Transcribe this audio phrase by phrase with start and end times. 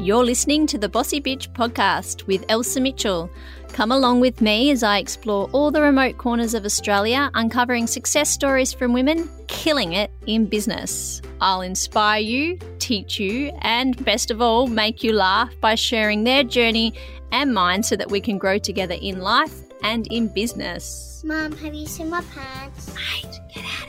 [0.00, 3.30] You're listening to the Bossy Bitch podcast with Elsa Mitchell.
[3.74, 8.30] Come along with me as I explore all the remote corners of Australia, uncovering success
[8.30, 11.20] stories from women killing it in business.
[11.42, 16.44] I'll inspire you, teach you, and best of all, make you laugh by sharing their
[16.44, 16.94] journey
[17.30, 21.22] and mine so that we can grow together in life and in business.
[21.26, 22.94] Mom, have you seen my pants?
[22.94, 23.79] Mate, get out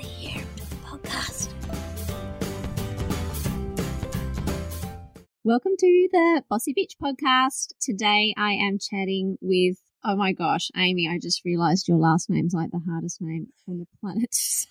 [5.44, 7.74] Welcome to the Bossy Bitch podcast.
[7.82, 12.54] Today I am chatting with, oh my gosh, Amy, I just realized your last name's
[12.54, 14.70] like the hardest name on the planet to say.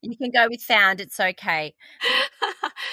[0.00, 1.74] You can go with found, it's okay.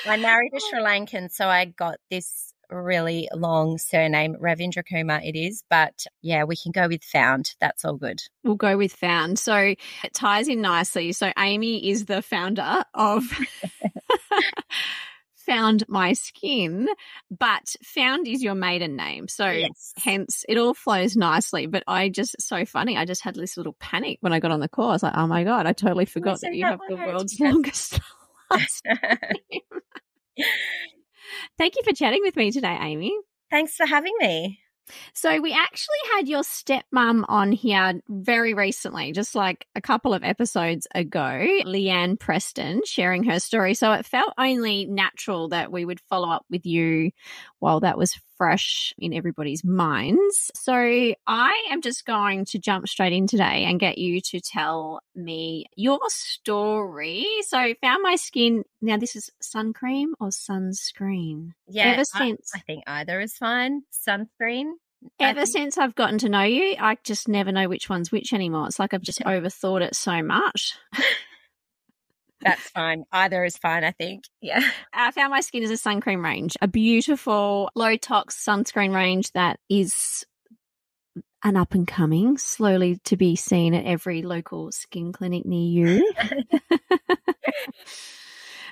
[0.05, 5.37] I married a Sri Lankan, so I got this really long surname, Ravindra Kumar it
[5.37, 7.51] is, but yeah, we can go with found.
[7.61, 8.19] That's all good.
[8.43, 9.39] We'll go with found.
[9.39, 11.13] So it ties in nicely.
[11.13, 13.23] So Amy is the founder of
[15.47, 16.87] Found My Skin,
[17.31, 19.27] but found is your maiden name.
[19.27, 19.93] So Yes.
[19.97, 21.65] hence it all flows nicely.
[21.65, 22.95] But I just so funny.
[22.97, 24.89] I just had this little panic when I got on the call.
[24.89, 26.79] I was like, oh my God, I totally oh, forgot say that you that have
[26.87, 27.51] the world's Yes.
[27.53, 27.99] longest
[28.51, 29.61] last name.
[31.57, 33.17] Thank you for chatting with me today, Amy.
[33.49, 34.59] Thanks for having me.
[35.13, 40.23] So we actually had your stepmom on here very recently, just like a couple of
[40.23, 43.73] episodes ago, Leanne Preston sharing her story.
[43.73, 47.11] So it felt only natural that we would follow up with you
[47.59, 50.51] while that was fresh in everybody's minds.
[50.55, 55.01] So I am just going to jump straight in today and get you to tell
[55.15, 57.25] me your story.
[57.41, 58.63] So found my skin.
[58.81, 61.51] Now this is sun cream or sunscreen?
[61.67, 63.81] Yeah, Ever I- since I, think either is fine.
[64.07, 64.73] Sunscreen.
[65.19, 68.33] Ever think- since I've gotten to know you, I just never know which one's which
[68.33, 68.67] anymore.
[68.67, 70.73] It's like I've just overthought it so much.
[72.41, 73.03] That's fine.
[73.11, 74.25] Either is fine, I think.
[74.41, 74.61] Yeah.
[74.93, 79.31] I found my skin is a sun cream range, a beautiful low tox sunscreen range
[79.31, 80.25] that is
[81.43, 86.13] an up and coming, slowly to be seen at every local skin clinic near you.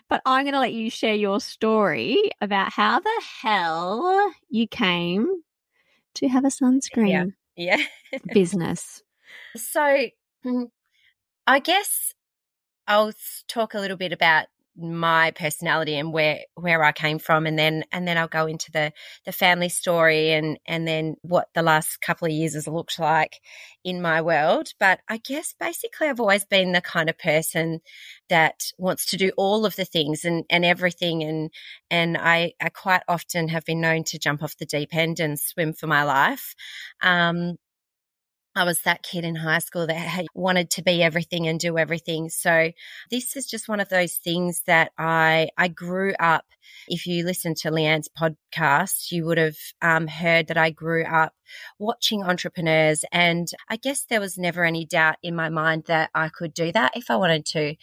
[0.09, 5.27] but I'm going to let you share your story about how the hell you came
[6.15, 7.77] to have a sunscreen Yeah.
[7.77, 8.19] Yeah.
[8.33, 9.03] business.
[9.55, 10.07] So,
[10.45, 10.69] mm,
[11.47, 12.14] I guess
[12.87, 13.13] I'll
[13.47, 14.47] talk a little bit about
[14.77, 18.71] my personality and where where I came from, and then and then I'll go into
[18.71, 18.91] the
[19.25, 23.39] the family story and and then what the last couple of years has looked like
[23.85, 24.73] in my world.
[24.79, 27.79] But I guess basically I've always been the kind of person
[28.29, 31.51] that wants to do all of the things and and everything, and
[31.89, 35.39] and I I quite often have been known to jump off the deep end and
[35.39, 36.53] swim for my life.
[37.01, 37.57] Um,
[38.55, 41.77] I was that kid in high school that had wanted to be everything and do
[41.77, 42.29] everything.
[42.29, 42.71] So
[43.11, 46.45] this is just one of those things that I I grew up.
[46.87, 51.33] If you listen to Leanne's podcast, you would have um, heard that I grew up
[51.79, 56.29] watching entrepreneurs, and I guess there was never any doubt in my mind that I
[56.29, 57.75] could do that if I wanted to.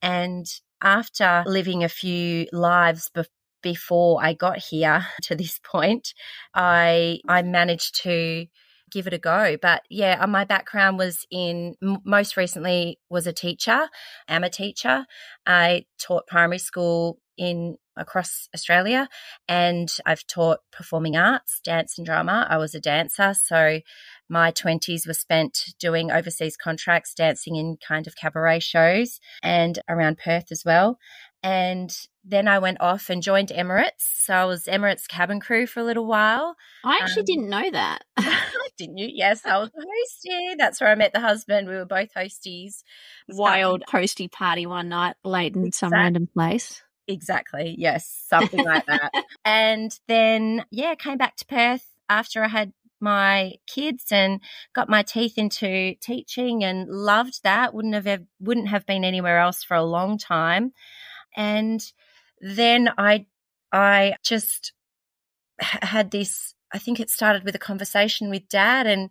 [0.00, 0.46] And
[0.80, 3.30] after living a few lives before
[3.62, 6.14] before I got here to this point,
[6.54, 8.46] I I managed to
[8.90, 9.56] give it a go.
[9.60, 13.88] But yeah, uh, my background was in most recently was a teacher.
[14.28, 15.06] I'm a teacher.
[15.46, 19.08] I taught primary school in across Australia
[19.48, 22.46] and I've taught performing arts, dance and drama.
[22.48, 23.80] I was a dancer, so
[24.28, 30.18] my 20s were spent doing overseas contracts, dancing in kind of cabaret shows and around
[30.18, 30.98] Perth as well.
[31.42, 34.04] And then I went off and joined Emirates.
[34.22, 36.54] So I was Emirates cabin crew for a little while.
[36.84, 38.02] I actually Um, didn't know that.
[38.76, 39.08] Didn't you?
[39.12, 40.56] Yes, I was a hostie.
[40.58, 41.68] That's where I met the husband.
[41.68, 42.82] We were both hosties.
[43.28, 46.82] Wild hosty party one night, late in some random place.
[47.06, 47.74] Exactly.
[47.78, 49.12] Yes, something like that.
[49.44, 54.40] And then, yeah, came back to Perth after I had my kids and
[54.74, 57.72] got my teeth into teaching and loved that.
[57.72, 60.72] Wouldn't have wouldn't have been anywhere else for a long time.
[61.36, 61.82] And
[62.40, 63.26] then I
[63.72, 64.72] I just
[65.58, 69.10] had this I think it started with a conversation with dad and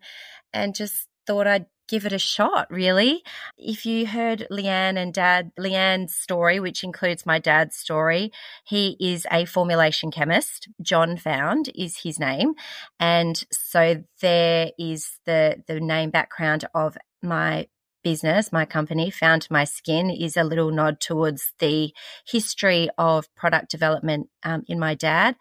[0.53, 3.23] and just thought I'd give it a shot really.
[3.57, 8.31] If you heard Leanne and dad Leanne's story which includes my dad's story,
[8.63, 10.69] he is a formulation chemist.
[10.81, 12.53] John Found is his name.
[12.99, 17.67] And so there is the the name background of my
[18.03, 21.93] business, my company, Found My Skin, is a little nod towards the
[22.25, 25.35] history of product development um, in my dad.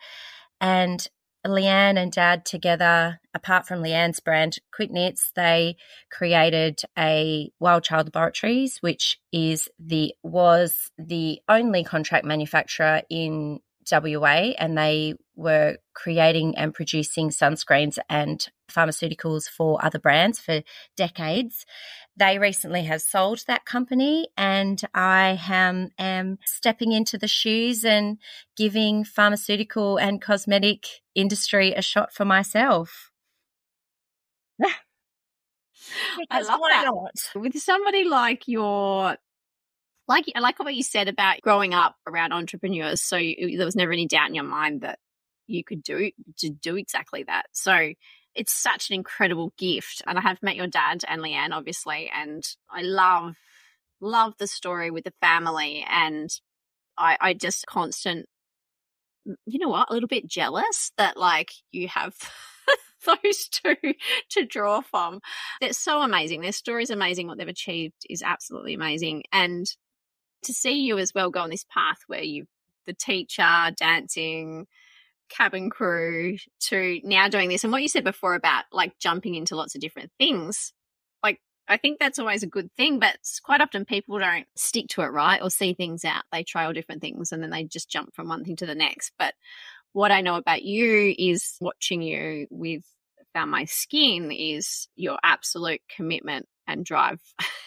[0.60, 1.06] And
[1.48, 5.76] Leanne and Dad together, apart from Leanne's brand, Quit Nits, they
[6.10, 14.52] created a Wild Child Laboratories, which is the was the only contract manufacturer in WA
[14.58, 20.62] and they were creating and producing sunscreens and pharmaceuticals for other brands for
[20.96, 21.64] decades.
[22.16, 28.18] They recently have sold that company, and I am, am stepping into the shoes and
[28.56, 33.10] giving pharmaceutical and cosmetic industry a shot for myself.
[36.30, 36.84] I love why that.
[36.86, 37.14] not?
[37.36, 39.16] With somebody like your
[40.08, 43.76] like I like what you said about growing up around entrepreneurs, so you, there was
[43.76, 44.98] never any doubt in your mind that
[45.46, 47.46] you could do to do exactly that.
[47.52, 47.92] So
[48.34, 52.42] it's such an incredible gift, and I have met your dad and Leanne, obviously, and
[52.70, 53.36] I love
[54.00, 56.30] love the story with the family, and
[56.96, 58.26] I, I just constant,
[59.24, 62.14] you know what, a little bit jealous that like you have.
[63.06, 63.76] those two
[64.30, 65.20] to draw from.
[65.60, 66.40] They're so amazing.
[66.40, 67.28] Their story is amazing.
[67.28, 69.22] What they've achieved is absolutely amazing.
[69.32, 69.66] And
[70.42, 72.46] to see you as well go on this path where you
[72.86, 74.66] the teacher, dancing,
[75.28, 79.56] cabin crew to now doing this and what you said before about like jumping into
[79.56, 80.72] lots of different things
[81.22, 81.38] like
[81.68, 85.08] i think that's always a good thing but quite often people don't stick to it
[85.08, 86.22] right or see things out.
[86.32, 88.74] They try all different things and then they just jump from one thing to the
[88.74, 89.34] next but
[89.92, 92.82] what i know about you is watching you with
[93.34, 97.20] found my skin is your absolute commitment and drive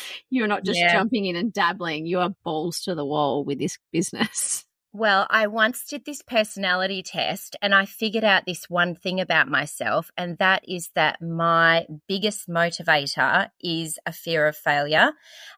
[0.30, 0.92] you're not just Yeah.
[0.92, 5.46] jumping in and dabbling you are balls to the wall with this business Well, I
[5.46, 10.36] once did this personality test and I figured out this one thing about myself, and
[10.36, 15.12] that is that my biggest motivator is a fear of failure.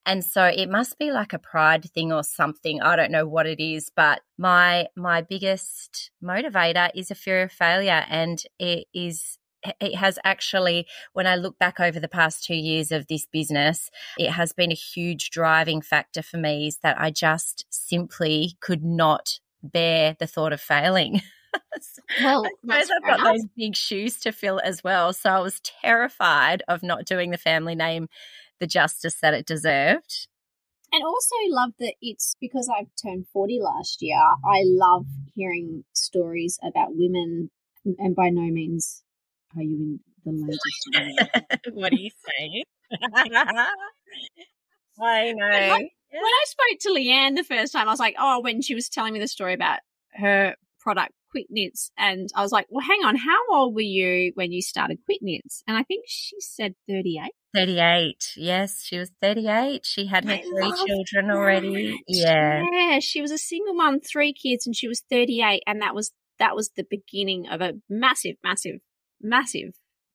[0.07, 2.81] And so it must be like a pride thing or something.
[2.81, 7.51] I don't know what it is, but my my biggest motivator is a fear of
[7.51, 9.37] failure and it is
[9.81, 13.91] it has actually when i look back over the past 2 years of this business
[14.19, 18.85] it has been a huge driving factor for me is that i just simply could
[18.85, 21.23] not bear the thought of failing
[22.23, 23.37] well I suppose I've got enough.
[23.37, 25.13] those big shoes to fill as well.
[25.13, 28.09] So I was terrified of not doing the family name
[28.59, 30.27] the justice that it deserved.
[30.93, 34.19] and also love that it's because I've turned 40 last year.
[34.19, 37.51] I love hearing stories about women,
[37.85, 39.04] and by no means
[39.57, 40.59] are you in the
[40.93, 41.61] latest.
[41.73, 42.63] what are you saying?
[45.01, 45.77] I know.
[45.77, 48.89] when I spoke to Leanne the first time, I was like, oh, when she was
[48.89, 49.81] telling me the story about
[50.15, 54.31] her product, Quit Nits, and I was like, well, hang on, how old were you
[54.35, 55.65] when you started Quit Nits?
[55.67, 57.33] And I think she said 38.
[57.55, 58.35] 38.
[58.37, 59.85] Yes, she was 38.
[59.85, 62.01] She had her I three love children already.
[62.07, 62.63] Yeah.
[62.73, 66.13] Yeah, she was a single mom, three kids, and she was 38, and that was
[66.39, 68.81] that was the beginning of a massive, massive,
[69.21, 69.75] massive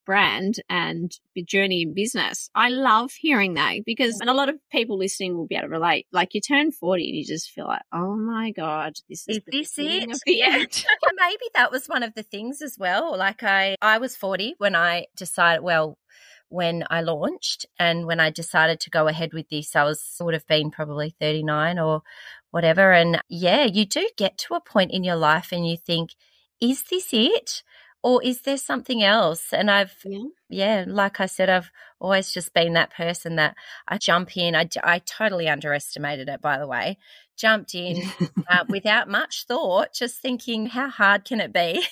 [0.10, 1.12] brand and
[1.46, 2.50] journey in business.
[2.56, 5.72] I love hearing that because and a lot of people listening will be able to
[5.72, 6.08] relate.
[6.12, 9.44] Like you turn 40 and you just feel like, oh my God, this is, Is
[9.46, 10.10] the this it?
[10.26, 10.56] Yeah.
[10.56, 10.86] end.
[11.16, 13.16] Maybe that was one of the things as well.
[13.16, 16.00] Like I, I was 40 when I decided, well,
[16.48, 20.34] when I launched and when I decided to go ahead with this, I was would
[20.34, 22.02] have been probably 39 or
[22.50, 22.92] whatever.
[22.92, 26.16] And yeah, you do get to a point in your life and you think,
[26.60, 27.62] is this it?
[28.02, 29.52] Or is there something else?
[29.52, 30.24] And I've, Yeah.
[30.50, 31.70] yeah, like I said, I've
[32.00, 33.56] always just been that person that
[33.88, 34.56] I jump in.
[34.56, 36.98] I, I totally underestimated it, by the way.
[37.38, 38.04] Jumped in
[38.50, 41.84] uh, without much thought, just thinking, how hard can it be?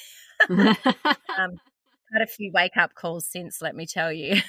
[0.50, 1.60] um,
[2.14, 4.42] had a few wake up calls since, let me tell you.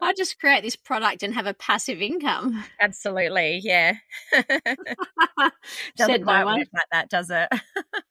[0.00, 2.64] I just create this product and have a passive income.
[2.80, 3.96] Absolutely, yeah.
[5.96, 6.58] Doesn't no quite one.
[6.60, 7.48] work like that, does it?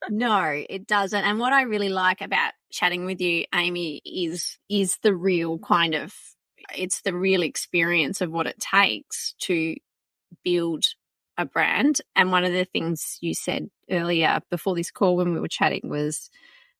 [0.07, 1.23] No, it doesn't.
[1.23, 5.95] And what I really like about chatting with you, Amy, is is the real kind
[5.95, 6.13] of
[6.75, 9.75] it's the real experience of what it takes to
[10.43, 10.83] build
[11.37, 12.01] a brand.
[12.15, 15.81] And one of the things you said earlier before this call when we were chatting
[15.83, 16.29] was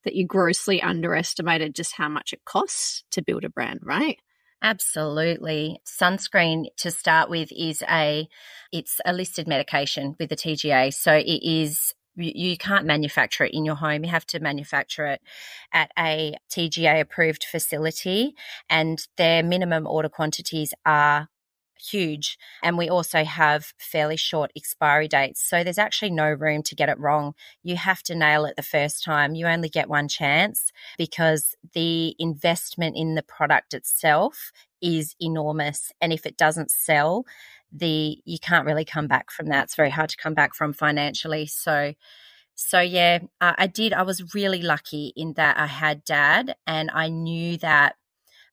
[0.04, 4.18] that you grossly underestimated just how much it costs to build a brand, right?
[4.62, 5.80] Absolutely.
[5.86, 8.26] Sunscreen to start with is a
[8.72, 10.92] it's a listed medication with the TGA.
[10.94, 14.04] So it is you can't manufacture it in your home.
[14.04, 15.20] You have to manufacture it
[15.72, 18.34] at a TGA approved facility
[18.68, 21.28] and their minimum order quantities are
[21.78, 25.42] huge and we also have fairly short expiry dates.
[25.42, 27.34] So there's actually no room to get it wrong.
[27.62, 29.34] You have to nail it the first time.
[29.34, 36.12] You only get one chance because the investment in the product itself is enormous and
[36.12, 37.24] if it doesn't sell
[37.72, 39.64] the you can't really come back from that.
[39.64, 41.46] It's very hard to come back from financially.
[41.46, 41.94] So
[42.58, 46.90] so yeah uh, i did i was really lucky in that i had dad and
[46.94, 47.96] i knew that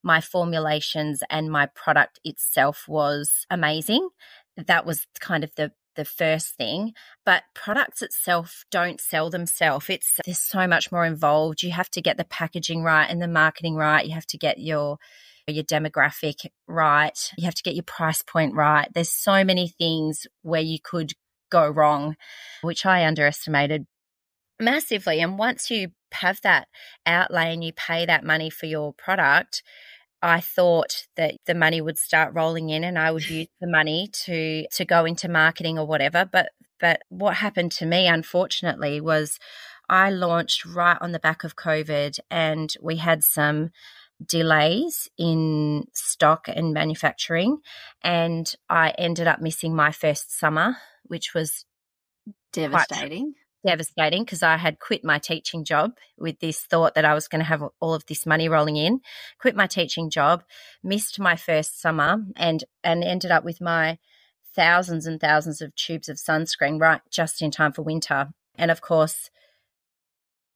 [0.03, 4.09] my formulations and my product itself was amazing.
[4.57, 6.91] That was kind of the the first thing
[7.23, 9.89] but products itself don't sell themselves.
[9.89, 11.61] It's there's so much more involved.
[11.61, 14.05] You have to get the packaging right and the marketing right.
[14.05, 14.97] You have to get your
[15.47, 17.31] your demographic right.
[17.37, 18.87] You have to get your price point right.
[18.93, 21.13] There's so many things where you could
[21.51, 22.15] go wrong
[22.63, 23.85] which i underestimated
[24.59, 25.19] massively.
[25.21, 26.67] And once you have that
[27.05, 29.61] outlay and you pay that money for your product
[30.23, 34.09] I thought that the money would start rolling in and I would use the money
[34.23, 36.27] to to go into marketing or whatever.
[36.31, 39.37] But but what happened to me, unfortunately, was
[39.89, 43.71] I launched right on the back of COVID and we had some
[44.25, 47.57] delays in stock and manufacturing
[48.03, 51.65] and I ended up missing my first summer, which was
[52.51, 53.33] devastating
[53.65, 57.39] devastating because I had quit my teaching job with this thought that I was going
[57.39, 59.01] to have all of this money rolling in.
[59.39, 60.43] Quit my teaching job,
[60.83, 63.97] missed my first summer, and and ended up with my
[64.55, 68.29] thousands and thousands of tubes of sunscreen right just in time for winter.
[68.55, 69.29] And of course,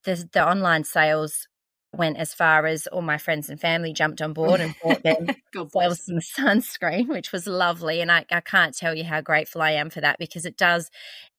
[0.03, 1.47] the the online sales
[1.93, 5.27] went as far as all my friends and family jumped on board and bought them
[5.53, 8.01] themselves some sunscreen, which was lovely.
[8.01, 10.89] And I, I can't tell you how grateful I am for that because it does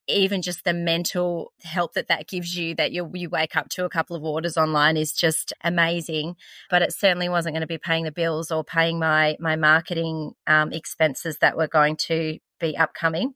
[0.08, 3.84] even just the mental help that that gives you that you you wake up to
[3.84, 6.34] a couple of orders online is just amazing
[6.70, 10.32] but it certainly wasn't going to be paying the bills or paying my my marketing
[10.46, 13.34] um, expenses that were going to be upcoming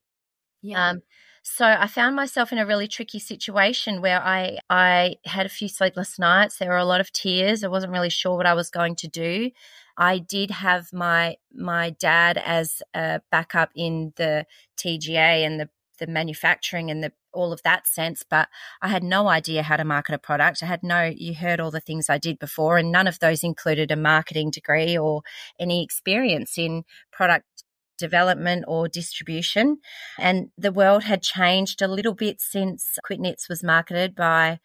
[0.62, 1.02] yeah um,
[1.42, 5.68] so I found myself in a really tricky situation where I I had a few
[5.68, 6.58] sleepless nights.
[6.58, 7.64] There were a lot of tears.
[7.64, 9.50] I wasn't really sure what I was going to do.
[9.96, 14.46] I did have my my dad as a backup in the
[14.76, 15.68] TGA and the
[15.98, 18.48] the manufacturing and the all of that sense, but
[18.82, 20.62] I had no idea how to market a product.
[20.62, 23.42] I had no, you heard all the things I did before, and none of those
[23.42, 25.22] included a marketing degree or
[25.58, 27.46] any experience in product
[28.08, 29.78] development or distribution.
[30.18, 34.58] And the world had changed a little bit since Quit Nits was marketed by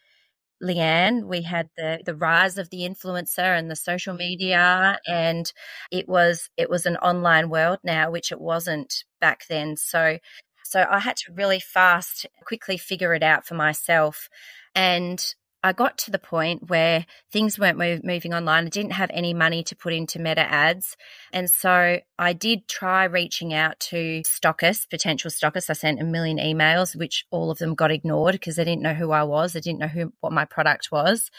[0.61, 1.25] Leanne.
[1.25, 5.45] We had the the rise of the influencer and the social media, and
[5.91, 8.91] it was it was an online world now, which it wasn't
[9.21, 9.77] back then.
[9.77, 10.17] So
[10.63, 14.29] so I had to really fast, quickly figure it out for myself.
[14.75, 15.23] And
[15.67, 18.65] I got to the point where things weren't move, moving online.
[18.65, 20.95] I didn't have any money to put into meta ads.
[21.33, 25.69] And so I did try reaching out to stockists, potential stockists.
[25.69, 28.93] I sent a million emails, which all of them got ignored because they didn't know
[28.93, 29.53] who I was.
[29.53, 31.29] They didn't know who, what my product was.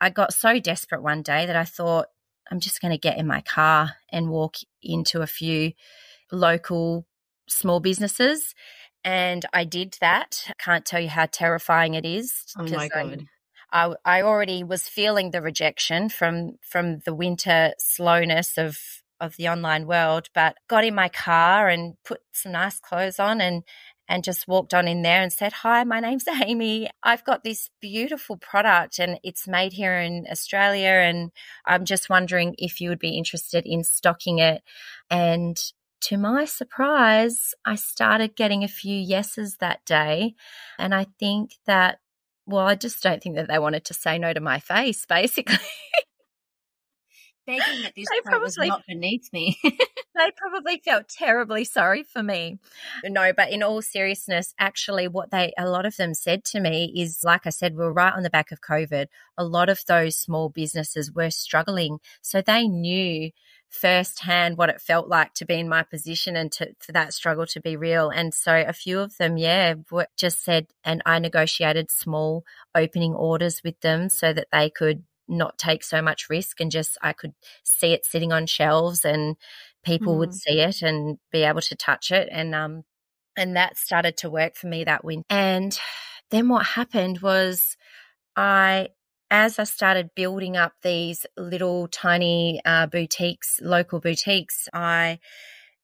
[0.00, 2.06] I got so desperate one day that I thought,
[2.50, 5.72] I'm just going to get in my car and walk into a few
[6.30, 7.06] local
[7.48, 8.54] small businesses.
[9.02, 10.44] And I did that.
[10.48, 12.44] I can't tell you how terrifying it is.
[12.56, 13.26] Oh my God.
[13.74, 18.78] I, I already was feeling the rejection from from the winter slowness of
[19.20, 23.40] of the online world, but got in my car and put some nice clothes on
[23.40, 23.64] and
[24.08, 26.88] and just walked on in there and said, Hi, my name's Amy.
[27.02, 30.90] I've got this beautiful product and it's made here in Australia.
[30.90, 31.30] And
[31.66, 34.62] I'm just wondering if you would be interested in stocking it.
[35.10, 35.58] And
[36.02, 40.34] to my surprise, I started getting a few yeses that day.
[40.78, 41.98] And I think that,
[42.46, 45.58] well, I just don't think that they wanted to say no to my face, basically.
[47.46, 49.58] Begging at this they point probably, was not beneath me.
[49.62, 52.58] they probably felt terribly sorry for me.
[53.04, 56.90] No, but in all seriousness, actually, what they, a lot of them said to me
[56.96, 59.08] is, like I said, we we're right on the back of COVID.
[59.36, 61.98] A lot of those small businesses were struggling.
[62.22, 63.30] So they knew
[63.74, 67.44] firsthand what it felt like to be in my position and to, for that struggle
[67.44, 68.08] to be real.
[68.08, 69.74] And so a few of them, yeah,
[70.16, 75.58] just said, and I negotiated small opening orders with them so that they could not
[75.58, 77.32] take so much risk and just I could
[77.64, 79.36] see it sitting on shelves and
[79.84, 80.18] people mm.
[80.18, 82.84] would see it and be able to touch it and um
[83.36, 85.24] and that started to work for me that winter.
[85.30, 85.76] And
[86.30, 87.76] then what happened was
[88.36, 88.90] I
[89.34, 95.18] as I started building up these little tiny uh, boutiques, local boutiques, I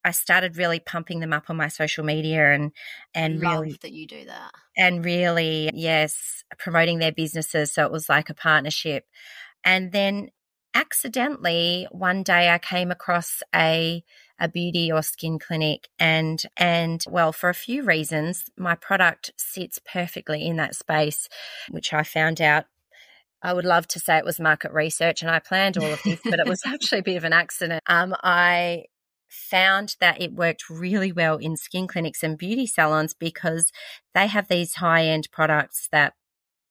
[0.04, 2.70] I started really pumping them up on my social media and
[3.12, 7.74] and Love really that you do that and really yes promoting their businesses.
[7.74, 9.04] So it was like a partnership,
[9.64, 10.28] and then
[10.72, 14.04] accidentally one day I came across a
[14.38, 19.80] a beauty or skin clinic and and well for a few reasons my product sits
[19.84, 21.28] perfectly in that space
[21.68, 22.66] which I found out
[23.42, 26.20] I would love to say it was market research and I planned all of this,
[26.24, 27.82] but it was actually a bit of an accident.
[27.86, 28.84] Um, I
[29.28, 33.70] found that it worked really well in skin clinics and beauty salons because
[34.14, 36.14] they have these high end products that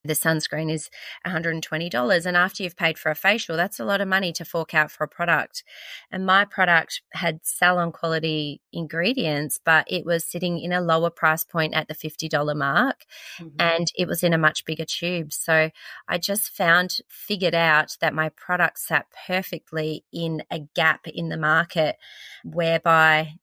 [0.10, 0.90] the sunscreen is
[1.26, 2.26] $120.
[2.26, 4.92] And after you've paid for a facial, that's a lot of money to fork out
[4.92, 5.64] for a product.
[6.12, 11.44] And my product had salon quality ingredients, but it was sitting in a lower price
[11.44, 13.06] point at the $50 mark
[13.40, 13.56] mm-hmm.
[13.60, 15.32] and it was in a much bigger tube.
[15.32, 15.70] So
[16.08, 21.38] I just found, figured out that my product sat perfectly in a gap in the
[21.38, 21.98] market
[22.44, 23.36] whereby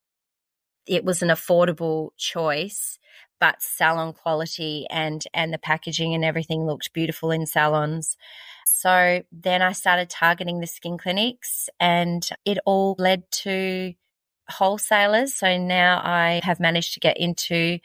[0.86, 2.98] it was an affordable choice
[3.40, 8.16] but salon quality and and the packaging and everything looked beautiful in salons.
[8.66, 13.94] So then I started targeting the skin clinics and it all led to
[14.48, 15.34] wholesalers.
[15.34, 17.78] So now I have managed to get into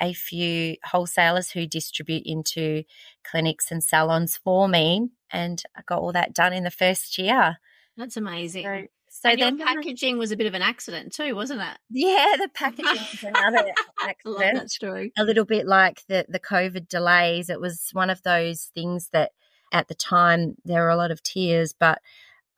[0.00, 2.84] a few wholesalers who distribute into
[3.24, 5.10] clinics and salons for me.
[5.30, 7.58] And I got all that done in the first year.
[7.96, 8.64] That's amazing.
[8.64, 11.78] So so and then packaging was a bit of an accident too, wasn't it?
[11.88, 13.70] Yeah, the packaging was another
[14.02, 14.54] accident.
[14.54, 15.12] that story.
[15.16, 17.48] A little bit like the the COVID delays.
[17.48, 19.30] It was one of those things that
[19.72, 22.00] at the time there were a lot of tears, but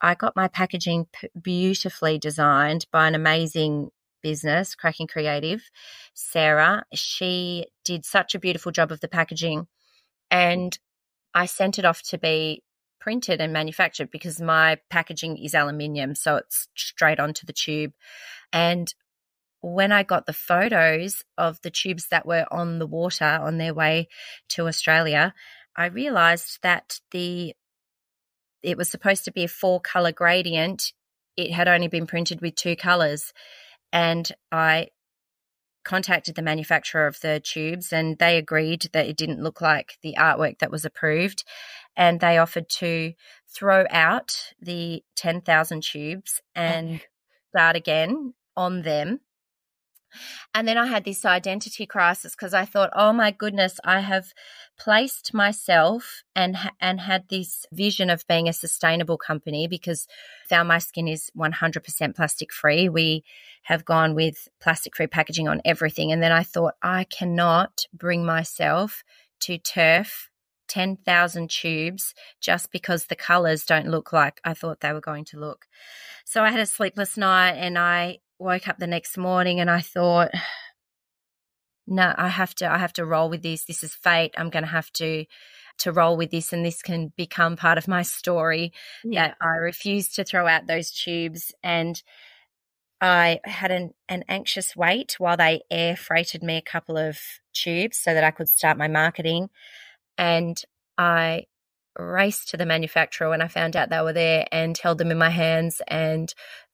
[0.01, 3.91] I got my packaging p- beautifully designed by an amazing
[4.23, 5.61] business, Cracking Creative,
[6.15, 6.85] Sarah.
[6.91, 9.67] She did such a beautiful job of the packaging,
[10.31, 10.77] and
[11.35, 12.63] I sent it off to be
[13.07, 17.93] printed and manufactured because my packaging is aluminium, so it's straight onto the tube.
[18.51, 18.93] And
[19.61, 23.73] when I got the photos of the tubes that were on the water on their
[23.73, 24.09] way
[24.49, 25.33] to Australia,
[25.73, 27.55] I realized that the
[28.61, 30.91] it was supposed to be a four color gradient.
[31.37, 33.31] It had only been printed with two colors.
[33.93, 34.89] And I
[35.85, 40.15] contacted the manufacturer of the tubes and they agreed that it didn't look like the
[40.19, 41.45] artwork that was approved
[41.97, 43.13] and they offered to
[43.49, 47.01] throw out the 10,000 tubes and
[47.49, 49.19] start again on them.
[50.53, 54.27] And then I had this identity crisis because I thought, oh my goodness, I have
[54.79, 60.07] placed myself and and had this vision of being a sustainable company because
[60.49, 62.87] Found My Skin is 100% plastic free.
[62.87, 63.25] We
[63.63, 66.11] have gone with plastic free packaging on everything.
[66.11, 69.03] And then I thought, I cannot bring myself
[69.41, 70.29] to turf
[70.67, 75.39] 10,000 tubes just because the colors don't look like I thought they were going to
[75.39, 75.65] look.
[76.25, 79.81] So I had a sleepless night and I woke up the next morning and I
[79.81, 80.31] thought,
[81.87, 83.63] no, I have to, I have to roll with this.
[83.63, 84.33] This is fate.
[84.37, 85.25] I'm going to have to,
[85.79, 89.29] to roll with this and this can become part of my story yeah.
[89.29, 92.01] that I refused to throw out those tubes and
[92.99, 97.19] I had an, an anxious wait while they air freighted me a couple of
[97.53, 99.49] tubes so that I could start my marketing.
[100.17, 100.61] And
[100.97, 101.45] I
[101.97, 105.17] raced to the manufacturer when I found out they were there and held them in
[105.17, 106.33] my hands and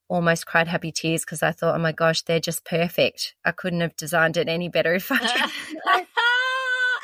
[0.09, 3.35] almost cried happy tears because I thought, oh my gosh, they're just perfect.
[3.45, 5.49] I couldn't have designed it any better if I tried.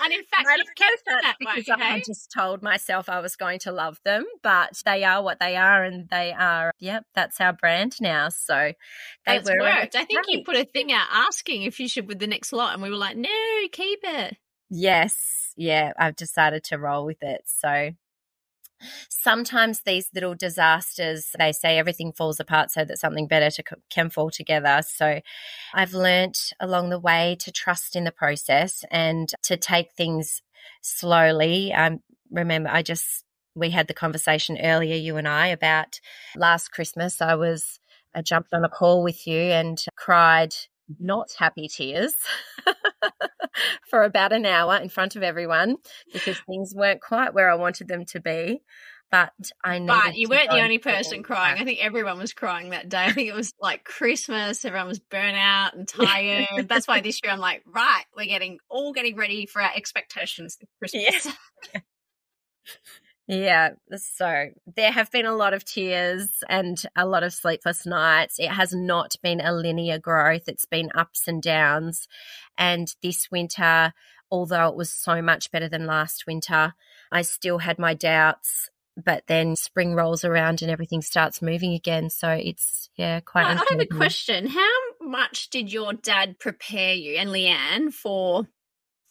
[0.04, 3.60] and in fact, you've kept that because way, I just told myself I was going
[3.60, 6.72] to love them, but they are what they are, and they are.
[6.80, 8.30] Yep, that's our brand now.
[8.30, 8.74] So they
[9.26, 9.60] that's were.
[9.60, 9.96] Worked.
[9.96, 12.74] I think you put a thing out asking if you should with the next lot,
[12.74, 13.30] and we were like, no,
[13.72, 14.38] keep it.
[14.70, 17.42] Yes, yeah, I've decided to roll with it.
[17.46, 17.92] So
[19.10, 24.10] sometimes these little disasters, they say everything falls apart so that something better to, can
[24.10, 24.82] fall together.
[24.88, 25.20] So
[25.74, 30.42] I've learnt along the way to trust in the process and to take things
[30.82, 31.74] slowly.
[31.74, 32.00] Um,
[32.32, 36.00] remember, I just, we had the conversation earlier, you and I, about
[36.38, 37.20] last Christmas.
[37.20, 37.82] I was,
[38.16, 40.54] I jumped on a call with you and cried
[41.00, 42.16] not happy tears
[43.90, 45.78] for about an hour in front of everyone
[46.14, 48.62] because things weren't quite where I wanted them to be.
[49.12, 50.00] But I know.
[50.06, 51.60] But you weren't the only person crying.
[51.60, 53.06] I think everyone was crying that day.
[53.06, 54.64] I think it was like Christmas.
[54.64, 56.68] Everyone was burnt out and tired.
[56.68, 60.58] That's why this year I'm like, right, we're getting all getting ready for our expectations
[60.80, 61.28] Christmas.
[61.74, 61.82] Yeah.
[63.32, 68.40] Yeah, so there have been a lot of tears and a lot of sleepless nights.
[68.40, 72.08] It has not been a linear growth, it's been ups and downs.
[72.58, 73.94] And this winter,
[74.32, 76.74] although it was so much better than last winter,
[77.12, 78.72] I still had my doubts.
[78.98, 82.10] But then spring rolls around and everything starts moving again.
[82.10, 83.46] So it's, yeah, quite.
[83.46, 84.48] I have a question.
[84.48, 88.48] How much did your dad prepare you and Leanne for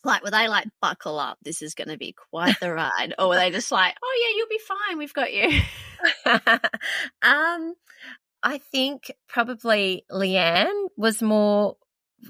[0.09, 3.29] like were they like buckle up this is going to be quite the ride or
[3.29, 5.61] were they just like oh yeah you'll be fine we've got you.
[7.23, 7.75] Um
[8.43, 11.77] i think probably leanne was more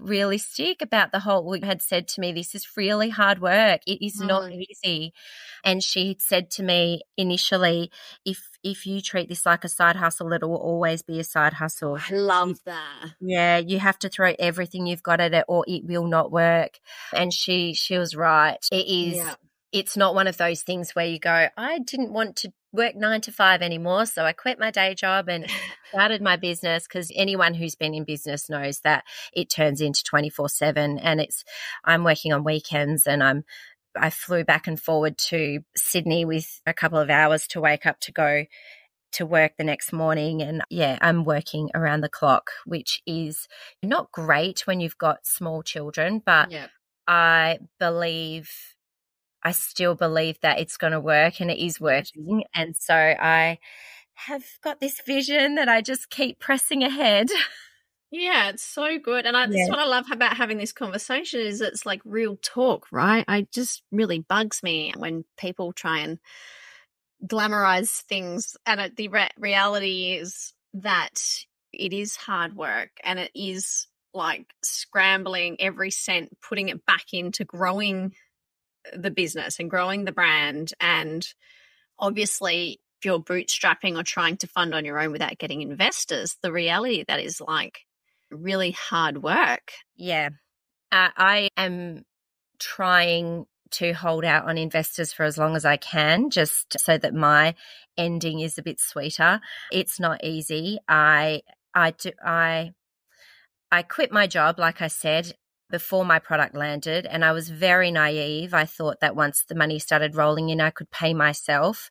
[0.00, 3.80] realistic about the whole we had said to me this is really hard work.
[3.86, 4.64] It is not mm.
[4.68, 5.12] easy.
[5.64, 7.90] And she had said to me initially
[8.24, 11.54] if if you treat this like a side hustle it will always be a side
[11.54, 11.98] hustle.
[11.98, 13.14] I love that.
[13.20, 16.78] Yeah you have to throw everything you've got at it or it will not work.
[17.12, 18.58] And she she was right.
[18.70, 19.34] It is yeah.
[19.72, 23.20] It's not one of those things where you go, I didn't want to work nine
[23.22, 24.06] to five anymore.
[24.06, 25.46] So I quit my day job and
[25.90, 30.48] started my business because anyone who's been in business knows that it turns into 24
[30.48, 31.44] seven and it's,
[31.84, 33.44] I'm working on weekends and I'm,
[33.96, 38.00] I flew back and forward to Sydney with a couple of hours to wake up
[38.00, 38.44] to go
[39.12, 40.42] to work the next morning.
[40.42, 43.48] And yeah, I'm working around the clock, which is
[43.82, 46.68] not great when you've got small children, but Yeah.
[47.06, 48.50] I believe,
[49.48, 52.44] I still believe that it's going to work and it is working.
[52.54, 53.58] And so I
[54.14, 57.28] have got this vision that I just keep pressing ahead.
[58.10, 59.26] Yeah, it's so good.
[59.26, 59.66] And I, Yeah.
[59.66, 63.24] that's what I love about having this conversation is it's like real talk, right?
[63.28, 66.18] I just really bugs me when people try and
[67.26, 68.56] glamorize things.
[68.66, 71.20] And it, the re- reality is that
[71.72, 77.44] it is hard work and it is like scrambling every cent, putting it back into
[77.44, 78.14] growing
[78.96, 80.72] the business and growing the brand.
[80.80, 81.26] And
[81.98, 86.52] obviously, if you're bootstrapping or trying to fund on your own without getting investors, the
[86.52, 87.80] reality that is like
[88.30, 89.72] really hard work.
[89.96, 90.30] Yeah.
[90.90, 92.04] Uh, I am
[92.58, 97.14] trying to hold out on investors for as long as I can, just so that
[97.14, 97.54] my
[97.96, 99.40] ending is a bit sweeter.
[99.70, 100.78] It's not easy.
[100.88, 101.42] I,
[101.74, 102.72] I do, I,
[103.70, 105.34] I quit my job, like I said,
[105.70, 108.54] before my product landed, and I was very naive.
[108.54, 111.90] I thought that once the money started rolling in, I could pay myself.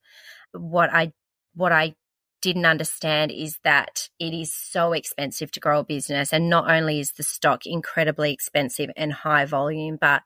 [0.52, 1.14] What I,
[1.54, 1.96] what I
[2.42, 6.32] didn't understand is that it is so expensive to grow a business.
[6.32, 10.24] And not only is the stock incredibly expensive and high volume, but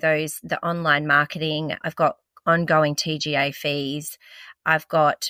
[0.00, 2.16] those, the online marketing, I've got
[2.46, 4.18] ongoing TGA fees,
[4.66, 5.28] I've got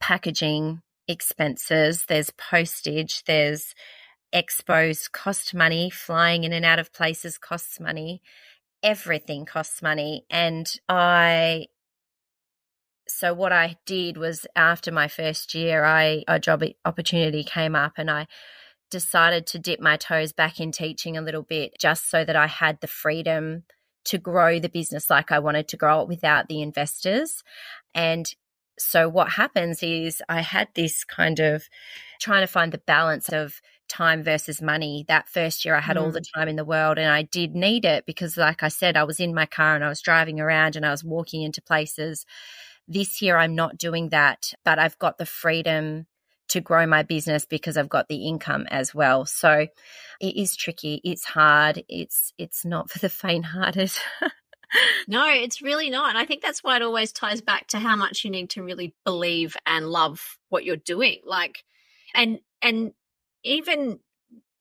[0.00, 3.74] packaging expenses, there's postage, there's
[4.34, 8.20] expos cost money, flying in and out of places costs money,
[8.82, 10.24] everything costs money.
[10.28, 11.66] And I
[13.06, 17.92] so what I did was after my first year, I a job opportunity came up,
[17.96, 18.26] and I
[18.90, 22.46] decided to dip my toes back in teaching a little bit, just so that I
[22.46, 23.64] had the freedom
[24.06, 27.42] to grow the business like I wanted to grow it without the investors.
[27.94, 28.26] And
[28.78, 31.64] so what happens is I had this kind of
[32.20, 35.04] trying to find the balance of time versus money.
[35.08, 36.32] That first year I had all the mm.
[36.34, 39.20] time in the world and I did need it because like I said I was
[39.20, 42.26] in my car and I was driving around and I was walking into places.
[42.88, 46.06] This year I'm not doing that, but I've got the freedom
[46.48, 49.24] to grow my business because I've got the income as well.
[49.24, 49.66] So
[50.20, 51.00] it is tricky.
[51.02, 51.82] It's hard.
[51.88, 53.92] It's it's not for the faint-hearted.
[55.06, 56.10] No, it's really not.
[56.10, 58.62] And I think that's why it always ties back to how much you need to
[58.62, 61.20] really believe and love what you're doing.
[61.24, 61.64] Like,
[62.14, 62.92] and, and
[63.44, 64.00] even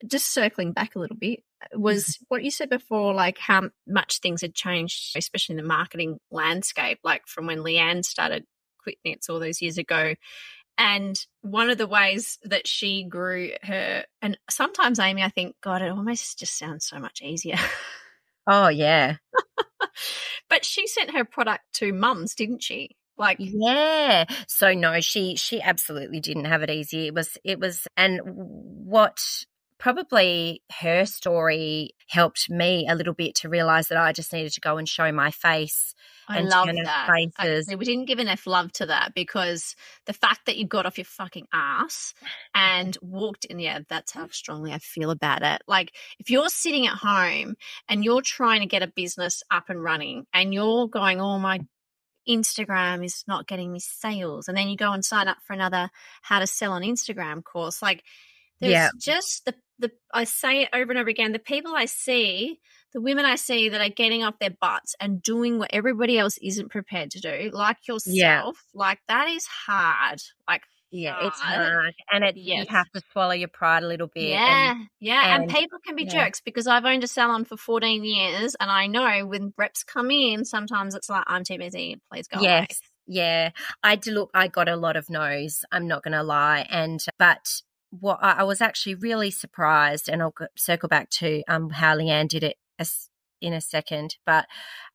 [0.05, 1.81] just circling back a little bit uh, mm-hmm.
[1.81, 6.19] was what you said before, like how much things had changed, especially in the marketing
[6.31, 8.45] landscape, like from when Leanne started
[8.81, 10.15] Quit Nits all those years ago.
[10.77, 15.83] And one of the ways that she grew her, and sometimes Amy, I think, God,
[15.83, 17.57] it almost just sounds so much easier.
[18.47, 19.17] oh yeah.
[20.49, 22.95] but she sent her product to mums, didn't she?
[23.17, 24.25] Like Yeah.
[24.47, 27.07] So no, she she absolutely didn't have it easy.
[27.07, 29.19] It was it was and what
[29.77, 34.61] probably her story helped me a little bit to realize that I just needed to
[34.61, 35.93] go and show my face
[36.29, 37.09] I and love that.
[37.37, 37.67] faces.
[37.69, 40.97] I- we didn't give enough love to that because the fact that you got off
[40.97, 42.13] your fucking ass
[42.55, 45.61] and walked in, yeah, that's how strongly I feel about it.
[45.67, 47.55] Like if you're sitting at home
[47.89, 51.59] and you're trying to get a business up and running and you're going, oh my
[52.27, 55.89] Instagram is not getting me sales, and then you go and sign up for another
[56.21, 58.03] how to sell on Instagram course, like
[58.59, 58.89] there's Yeah.
[58.97, 61.31] just the the I say it over and over again.
[61.31, 62.59] The people I see,
[62.93, 66.37] the women I see that are getting off their butts and doing what everybody else
[66.41, 70.21] isn't prepared to do, like yourself, like that is hard.
[70.47, 70.61] Like
[70.93, 71.93] Yeah, it's hard.
[72.11, 72.65] And it Yes.
[72.67, 74.29] you have to swallow your pride a little bit.
[74.29, 76.11] yeah, And yeah, and, and- people can be yeah.
[76.25, 80.11] jerks because I've owned a salon for 14 years, and I know when reps come
[80.11, 81.99] in, sometimes it's like I'm too busy.
[82.11, 82.45] Please go away.
[82.69, 82.79] yes.
[83.07, 83.49] Yeah.
[83.83, 86.65] I do look I got a lot of no's, I'm not gonna lie.
[86.69, 91.69] And but what I, I was actually really surprised, and I'll circle back to um
[91.71, 93.09] how Leanne did it as,
[93.43, 94.45] in a second, but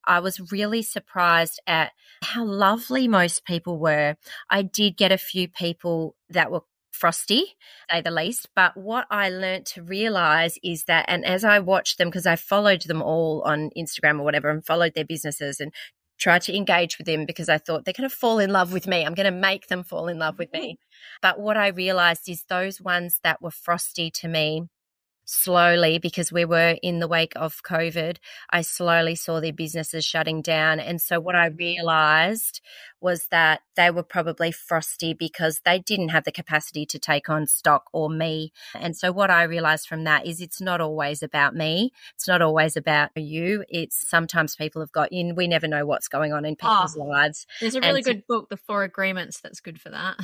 [0.05, 4.17] I was really surprised at how lovely most people were.
[4.49, 7.57] I did get a few people that were frosty,
[7.91, 8.49] say the least.
[8.57, 12.37] But what I learnt to realize is that, and as I watched them, because I
[12.37, 15.73] followed them all on Instagram or whatever and followed their businesses and
[16.19, 18.87] tried to engage with them because I thought they're going to fall in love with
[18.87, 19.05] me.
[19.05, 20.73] I'm going to make them fall in love with me.
[20.73, 21.19] Mm-hmm.
[21.23, 24.65] But what I realized is those ones that were frosty to me
[25.29, 28.17] slowly because we were in the wake of COVID,
[28.51, 30.81] I slowly saw their businesses shutting down.
[30.81, 31.59] And so what I mm-hmm.
[31.59, 32.63] realized
[33.01, 37.47] was that they were probably frosty because they didn't have the capacity to take on
[37.47, 38.53] stock or me.
[38.75, 41.93] And so what I realized from that is it's not always about me.
[42.15, 43.65] It's not always about you.
[43.69, 45.35] It's sometimes people have got you.
[45.35, 47.47] We never know what's going on in ah, people's oh, lives.
[47.61, 50.17] There's a really and good book, The Four Agreements, that's good for that.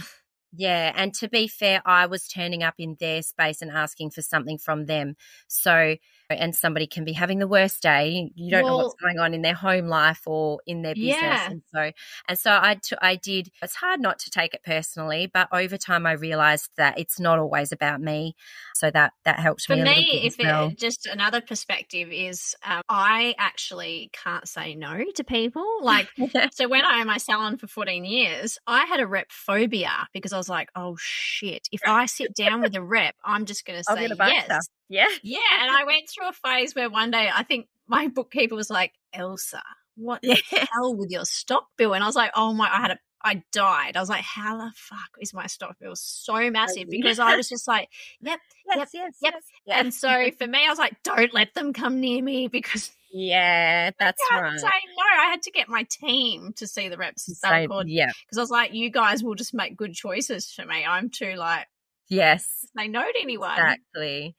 [0.57, 0.93] Yeah.
[0.95, 4.59] And to be fair, I was turning up in their space and asking for something
[4.59, 5.17] from them.
[5.49, 5.97] So
[6.31, 8.31] and somebody can be having the worst day.
[8.35, 11.21] You don't well, know what's going on in their home life or in their business.
[11.21, 11.51] Yeah.
[11.51, 11.91] And so,
[12.29, 15.77] and so I, t- I did, it's hard not to take it personally, but over
[15.77, 18.35] time I realized that it's not always about me.
[18.75, 19.77] So that, that helped me.
[19.77, 19.91] For me.
[19.91, 20.69] me, if well.
[20.69, 25.65] it, just another perspective is um, I actually can't say no to people.
[25.83, 26.09] Like,
[26.53, 30.33] so when I owned my salon for 14 years, I had a rep phobia because
[30.33, 33.79] I was like, oh shit, if I sit down with a rep, I'm just going
[33.79, 34.69] to say yes.
[34.95, 35.07] Yeah.
[35.23, 35.39] Yeah.
[35.61, 38.93] And I went through a phase where one day I think my bookkeeper was like,
[39.13, 39.63] Elsa,
[39.97, 40.37] what yeah.
[40.51, 41.95] the hell with your stock bill?
[41.95, 43.97] And I was like, oh my, I had a, I died.
[43.97, 46.89] I was like, how the fuck is my stock bill so massive?
[46.91, 47.89] Because I was just like,
[48.21, 49.35] yep, yes, yep, yes, yep.
[49.67, 52.93] Yes, And so for me, I was like, don't let them come near me because
[53.11, 54.59] yeah, that's right.
[54.59, 57.27] Say no, I had to get my team to see the reps.
[57.39, 60.85] Say, yeah, because I was like, you guys will just make good choices for me.
[60.85, 61.67] I'm too like,
[62.09, 64.37] yes, they know anyone exactly.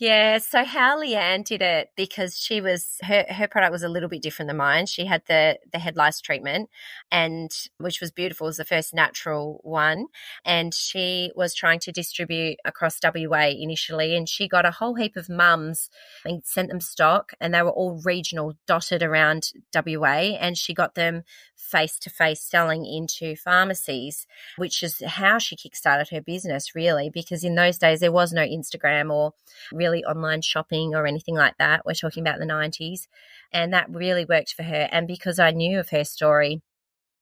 [0.00, 4.08] Yeah, so how Leanne did it because she was her her product was a little
[4.08, 4.86] bit different than mine.
[4.86, 6.70] She had the the head lice treatment,
[7.10, 8.46] and which was beautiful.
[8.46, 10.06] It was the first natural one,
[10.46, 15.14] and she was trying to distribute across WA initially, and she got a whole heap
[15.14, 15.90] of mums
[16.24, 20.94] and sent them stock, and they were all regional, dotted around WA, and she got
[20.94, 21.22] them
[21.62, 27.44] face to face selling into pharmacies, which is how she kickstarted her business really, because
[27.44, 29.32] in those days there was no Instagram or
[29.72, 31.86] really online shopping or anything like that.
[31.86, 33.06] We're talking about the 90s.
[33.52, 34.88] And that really worked for her.
[34.90, 36.62] And because I knew of her story,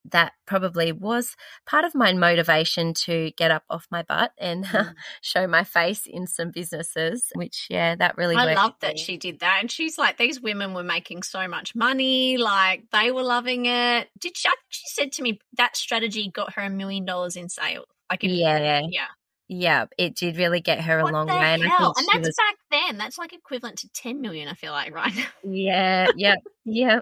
[0.04, 1.36] that probably was
[1.66, 4.94] part of my motivation to get up off my butt and mm.
[5.20, 9.40] show my face in some businesses which yeah that really i love that she did
[9.40, 13.66] that and she's like these women were making so much money like they were loving
[13.66, 17.48] it did she, she said to me that strategy got her a million dollars in
[17.48, 19.06] sales like yeah yeah
[19.52, 21.34] yeah, it did really get her what a long way.
[21.34, 22.36] And, and that's was...
[22.36, 22.98] back then.
[22.98, 25.12] That's like equivalent to 10 million, I feel like, right?
[25.42, 27.00] Yeah, yeah, yeah.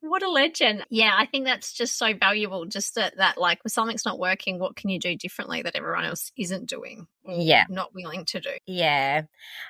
[0.00, 0.84] What a legend.
[0.90, 2.66] Yeah, I think that's just so valuable.
[2.66, 6.04] Just that, that, like, if something's not working, what can you do differently that everyone
[6.04, 7.06] else isn't doing?
[7.26, 7.64] Yeah.
[7.68, 8.50] Not willing to do.
[8.66, 9.22] Yeah.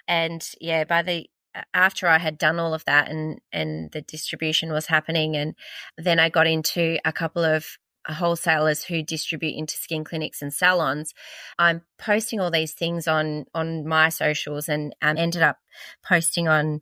[0.08, 1.26] And yeah, by the,
[1.74, 5.54] after I had done all of that and and the distribution was happening and
[5.98, 7.76] then I got into a couple of
[8.08, 11.14] wholesalers who distribute into skin clinics and salons
[11.56, 15.58] i'm posting all these things on on my socials and um, ended up
[16.04, 16.80] posting on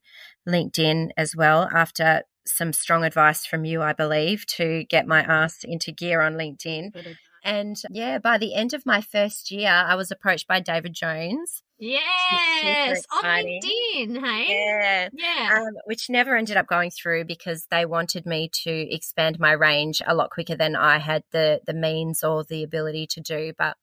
[0.48, 5.64] linkedin as well after some strong advice from you i believe to get my ass
[5.64, 6.92] into gear on linkedin.
[7.42, 11.62] And yeah by the end of my first year i was approached by david jones
[11.80, 14.46] Yes, on LinkedIn, hey?
[14.48, 15.08] Yeah.
[15.12, 15.60] Yeah.
[15.62, 20.02] Um, which never ended up going through because they wanted me to expand my range
[20.06, 23.54] a lot quicker than I had the, the means or the ability to do.
[23.56, 23.78] But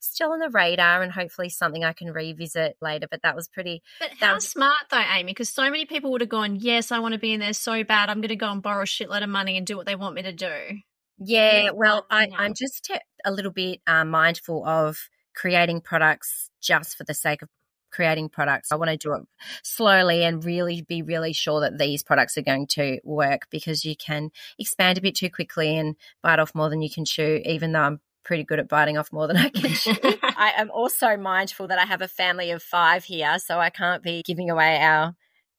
[0.00, 3.06] still on the radar and hopefully something I can revisit later.
[3.10, 3.82] But that was pretty.
[4.00, 5.32] But how was, smart though, Amy?
[5.32, 7.84] Because so many people would have gone, yes, I want to be in there so
[7.84, 8.08] bad.
[8.08, 10.14] I'm going to go and borrow a shitload of money and do what they want
[10.14, 10.54] me to do.
[11.18, 11.70] Yeah.
[11.74, 12.90] Well, I, I'm just
[13.24, 14.98] a little bit uh, mindful of
[15.34, 17.48] creating products just for the sake of
[17.92, 18.72] creating products.
[18.72, 19.22] I want to do it
[19.62, 23.94] slowly and really be really sure that these products are going to work because you
[23.94, 27.72] can expand a bit too quickly and bite off more than you can chew, even
[27.72, 29.94] though I'm pretty good at biting off more than I can chew.
[30.22, 34.02] I am also mindful that I have a family of five here, so I can't
[34.02, 35.14] be giving away our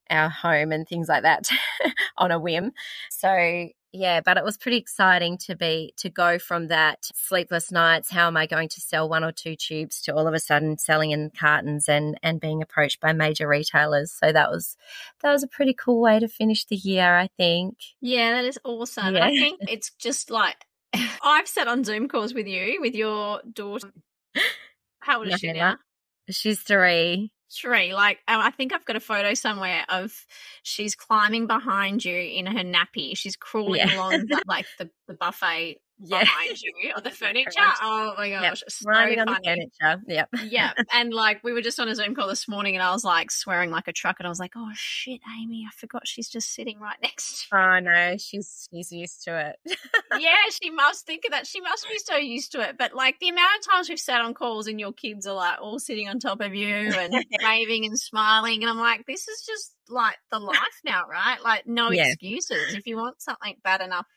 [0.10, 1.50] our home and things like that
[2.18, 2.72] on a whim.
[3.10, 8.10] So yeah, but it was pretty exciting to be to go from that sleepless nights,
[8.10, 10.80] how am I going to sell one or two tubes to all of a sudden
[10.80, 14.12] selling in cartons and and being approached by major retailers.
[14.12, 14.76] So that was
[15.22, 17.78] that was a pretty cool way to finish the year, I think.
[18.02, 19.16] Yeah, that is awesome.
[19.16, 19.26] Yeah.
[19.26, 20.66] I think it's just like
[21.24, 23.92] I've sat on Zoom calls with you with your daughter.
[25.02, 25.78] How old is she now?
[26.30, 27.94] She's three three.
[27.94, 30.14] Like, oh, I think I've got a photo somewhere of
[30.64, 33.16] she's climbing behind you in her nappy.
[33.18, 33.96] She's crawling yeah.
[33.96, 36.20] along the, like the, the buffet yeah.
[36.20, 37.52] behind you or the furniture.
[37.82, 38.58] Oh my gosh, yep.
[38.68, 40.04] so running on the furniture.
[40.08, 40.30] Yep.
[40.46, 43.04] yeah, and like we were just on a Zoom call this morning, and I was
[43.04, 46.30] like swearing like a truck, and I was like, "Oh shit, Amy, I forgot she's
[46.30, 49.78] just sitting right next." to Oh no, she's she's used to it.
[50.20, 51.48] yeah, she must think of that.
[51.48, 52.78] She must be so used to it.
[52.78, 55.62] But like the amount of times we've sat on calls and your kids are like
[55.62, 59.44] all sitting on top of you and waving and smiling, and I'm like, this is
[59.46, 61.38] just like the life now, right?
[61.44, 62.08] Like no yeah.
[62.08, 62.74] excuses.
[62.74, 64.08] If you want something bad enough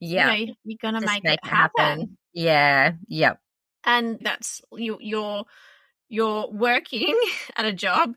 [0.00, 1.84] yeah, you know, you're gonna make, make, it happen.
[1.84, 2.18] happen.
[2.32, 3.40] Yeah, yep.
[3.84, 4.98] And that's you.
[5.00, 5.44] You're
[6.08, 7.18] you're working
[7.56, 8.14] at a job.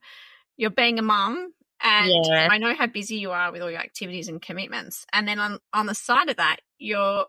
[0.57, 2.47] You're being a mum, and yeah.
[2.51, 5.05] I know how busy you are with all your activities and commitments.
[5.11, 7.25] And then on on the side of that, you're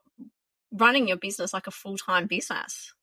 [0.72, 2.94] running your business like a full time business.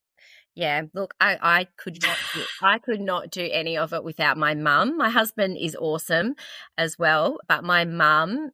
[0.55, 4.37] Yeah, look, I, I could not do, I could not do any of it without
[4.37, 4.97] my mum.
[4.97, 6.35] My husband is awesome
[6.77, 8.51] as well, but my mum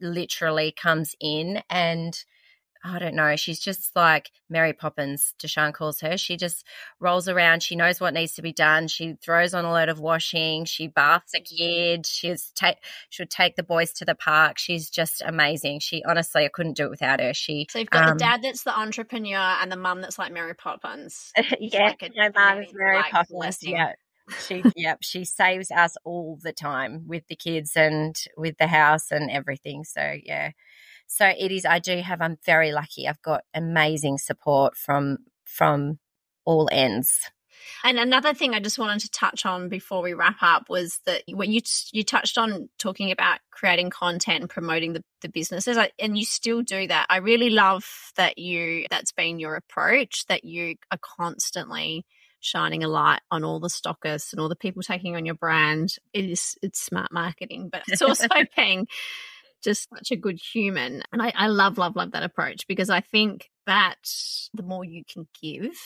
[0.00, 2.22] literally comes in and
[2.88, 3.36] I don't know.
[3.36, 6.16] She's just like Mary Poppins, Deshaun calls her.
[6.16, 6.64] She just
[7.00, 7.62] rolls around.
[7.62, 8.88] She knows what needs to be done.
[8.88, 10.64] She throws on a load of washing.
[10.64, 12.06] She baths a kid.
[12.06, 12.78] She's take
[13.10, 14.58] she'll take the boys to the park.
[14.58, 15.80] She's just amazing.
[15.80, 17.34] She honestly, I couldn't do it without her.
[17.34, 20.32] She so you've got um, the dad that's the entrepreneur and the mum that's like
[20.32, 21.32] Mary Poppins.
[21.60, 23.58] yeah, like my mum is Mary like, Poppins.
[23.62, 23.92] Yeah.
[24.46, 29.10] she yep she saves us all the time with the kids and with the house
[29.10, 30.50] and everything so yeah
[31.08, 33.08] so it is, I do have, I'm very lucky.
[33.08, 35.98] I've got amazing support from, from
[36.44, 37.18] all ends.
[37.84, 41.22] And another thing I just wanted to touch on before we wrap up was that
[41.28, 41.60] when you
[41.92, 46.62] you touched on talking about creating content and promoting the, the businesses, and you still
[46.62, 47.06] do that.
[47.10, 47.84] I really love
[48.16, 50.26] that you that's been your approach.
[50.26, 52.04] That you are constantly
[52.40, 55.96] shining a light on all the stockists and all the people taking on your brand.
[56.12, 58.86] It is it's smart marketing, but it's also being
[59.62, 61.02] just such a good human.
[61.12, 63.98] And I, I love, love, love that approach because I think that
[64.54, 65.76] the more you can give,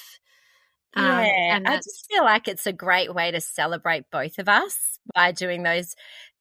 [0.95, 4.49] um, yeah, and I just feel like it's a great way to celebrate both of
[4.49, 5.95] us by doing those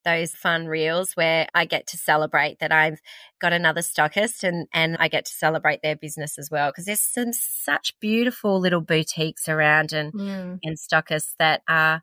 [0.04, 3.00] those fun reels where I get to celebrate that I've
[3.40, 7.00] got another stockist and and I get to celebrate their business as well because there's
[7.00, 10.58] some such beautiful little boutiques around and mm.
[10.62, 12.02] and stockists that are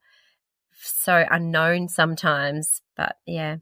[0.82, 2.82] so unknown sometimes.
[2.96, 3.58] But yeah,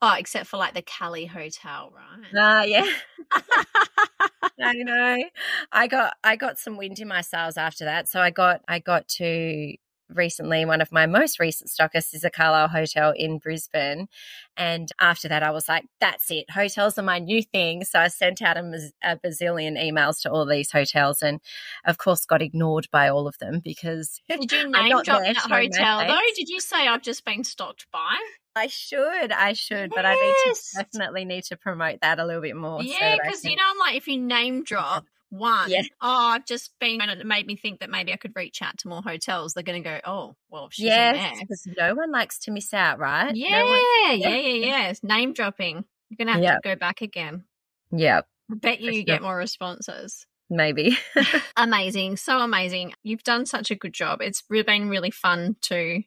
[0.00, 2.26] Oh, except for like the Calile Hotel, right?
[2.36, 2.92] Ah, uh, yeah.
[4.60, 5.24] I know.
[5.72, 8.08] I got I got some wind in my sails after that.
[8.08, 9.74] So I got I got to
[10.10, 14.08] recently one of my most recent stockists is a Calile hotel in Brisbane.
[14.56, 16.50] And after that, I was like, that's it.
[16.50, 17.84] Hotels are my new thing.
[17.84, 21.40] So I sent out a, a bazillion emails to all these hotels and,
[21.84, 24.20] of course, got ignored by all of them because.
[24.28, 26.20] Did you name drop that hotel though?
[26.34, 28.16] Did you say I've just been stocked by?
[28.58, 29.92] I should, I should, yes.
[29.94, 32.82] but I need to definitely need to promote that a little bit more.
[32.82, 35.82] Yeah, because so you know, I'm like, if you name drop one, yeah.
[36.00, 38.78] oh, I've just been, and it made me think that maybe I could reach out
[38.78, 39.54] to more hotels.
[39.54, 42.98] They're going to go, oh, well, she's yes, because no one likes to miss out,
[42.98, 43.34] right?
[43.34, 44.92] Yeah, no yeah, yeah, yeah.
[45.02, 45.84] Name dropping.
[46.08, 46.62] You're going to have yep.
[46.62, 47.44] to go back again.
[47.92, 48.26] Yep.
[48.50, 50.26] I bet you, you get more responses.
[50.50, 50.96] Maybe.
[51.56, 52.16] amazing.
[52.16, 52.94] So amazing.
[53.02, 54.20] You've done such a good job.
[54.22, 56.02] It's been really fun to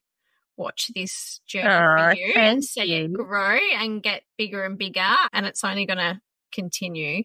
[0.62, 3.06] watch this journey oh, for you and see you.
[3.06, 5.15] it grow and get bigger and bigger.
[5.34, 6.21] And it's only going to
[6.52, 7.24] continue.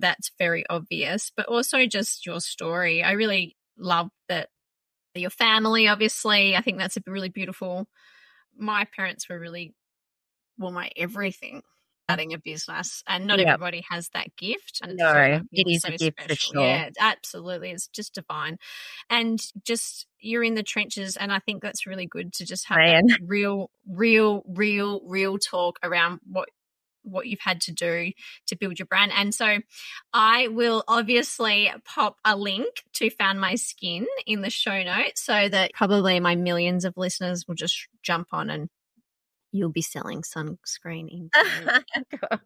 [0.00, 1.30] That's very obvious.
[1.36, 3.02] But also just your story.
[3.02, 4.48] I really love that
[5.14, 6.56] your family, obviously.
[6.56, 7.86] I think that's a really beautiful.
[8.56, 9.74] My parents were really,
[10.58, 11.62] well, my everything
[12.08, 13.48] starting a business and not yep.
[13.48, 16.26] everybody has that gift and no so it is so a gift special.
[16.26, 18.56] for sure yeah absolutely it's just divine
[19.10, 23.02] and just you're in the trenches and i think that's really good to just have
[23.26, 26.48] real real real real talk around what
[27.02, 28.12] what you've had to do
[28.46, 29.12] to build your brand.
[29.14, 29.58] And so
[30.12, 35.48] I will obviously pop a link to Found My Skin in the show notes so
[35.48, 38.68] that probably my millions of listeners will just jump on and
[39.52, 41.30] you'll be selling sunscreen in.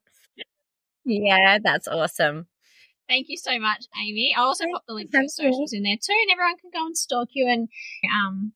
[1.04, 2.46] yeah, that's awesome.
[3.08, 4.34] Thank you so much, Amy.
[4.36, 6.86] I'll also put the link to the socials in there too, and everyone can go
[6.86, 7.68] and stalk you and
[8.04, 8.52] um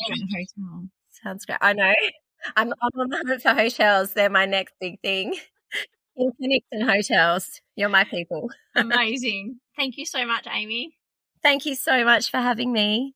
[0.00, 0.88] hotel.
[1.22, 1.58] Sounds great.
[1.60, 1.92] I know.
[2.56, 4.12] I'm, I'm on the hunt for hotels.
[4.12, 5.34] They're my next big thing.
[6.16, 7.60] In clinics and hotels.
[7.76, 8.50] You're my people.
[8.74, 9.60] Amazing.
[9.76, 10.96] Thank you so much, Amy.
[11.42, 13.14] Thank you so much for having me.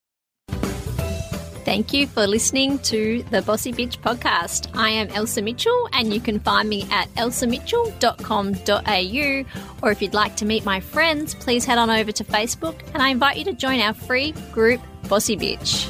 [1.72, 4.68] Thank you for listening to the Bossy Bitch podcast.
[4.76, 9.80] I am Elsa Mitchell, and you can find me at elsamitchell.com.au.
[9.82, 13.02] Or if you'd like to meet my friends, please head on over to Facebook, and
[13.02, 15.88] I invite you to join our free group, Bossy Bitch.